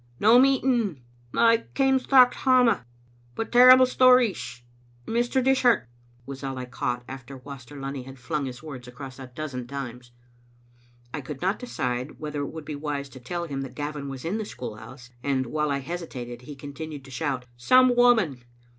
"No 0.19 0.39
meeting... 0.39 1.03
I 1.35 1.65
came 1.75 1.99
straucht 1.99 2.33
hame... 2.33 2.79
but 3.35 3.51
terrible 3.51 3.85
stories... 3.85 4.63
Mr. 5.05 5.43
Dishart," 5.43 5.87
was 6.25 6.43
all 6.43 6.57
I 6.57 6.65
caught 6.65 7.03
after 7.07 7.37
Waster 7.37 7.79
Lunny 7.79 8.01
had 8.01 8.17
flung 8.17 8.45
his 8.45 8.63
words 8.63 8.87
across 8.87 9.19
a 9.19 9.27
dozen 9.27 9.67
times. 9.67 10.11
I 11.13 11.21
could 11.21 11.39
not 11.39 11.59
decide 11.59 12.17
whether 12.19 12.39
it 12.41 12.49
would 12.49 12.65
be 12.65 12.73
wise 12.73 13.09
to 13.09 13.19
tell 13.19 13.43
him 13.45 13.61
that 13.61 13.75
Gavin 13.75 14.09
was 14.09 14.25
in 14.25 14.39
the 14.39 14.43
school 14.45 14.77
house, 14.77 15.11
and 15.21 15.45
while 15.45 15.69
I 15.69 15.81
hesitated 15.81 16.41
he 16.41 16.55
continued 16.55 17.05
to 17.05 17.11
shout:" 17.11 17.45
Some 17.55 17.95
woman.. 17.95 18.43